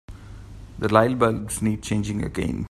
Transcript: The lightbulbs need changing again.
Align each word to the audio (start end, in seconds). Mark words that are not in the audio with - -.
The 0.79 0.87
lightbulbs 0.87 1.61
need 1.61 1.83
changing 1.83 2.23
again. 2.23 2.59